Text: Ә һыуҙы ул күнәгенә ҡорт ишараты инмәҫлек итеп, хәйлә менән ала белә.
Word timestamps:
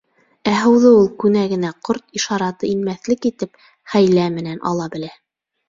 Ә 0.51 0.53
һыуҙы 0.59 0.93
ул 1.01 1.09
күнәгенә 1.23 1.71
ҡорт 1.91 2.17
ишараты 2.21 2.71
инмәҫлек 2.71 3.29
итеп, 3.33 3.63
хәйлә 3.95 4.29
менән 4.41 4.61
ала 4.75 4.93
белә. 4.99 5.15